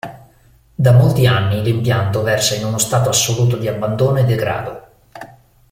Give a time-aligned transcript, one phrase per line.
[0.73, 4.87] Da molti anni l'impianto versa in uno stato assoluto di abbandono e degrado.